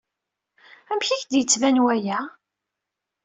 [0.91, 2.19] Amek i ak-d-yettban waya?